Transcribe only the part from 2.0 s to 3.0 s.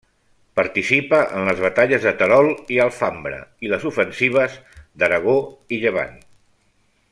de Terol i